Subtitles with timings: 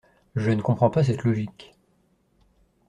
[0.35, 1.75] Je ne comprends pas cette logique.